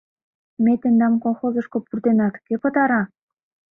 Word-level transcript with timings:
Ме 0.63 0.73
тендам 0.81 1.13
колхозышко 1.23 1.77
пуртенат, 1.87 2.35
кӧ 2.45 2.55
пытара? 2.61 3.01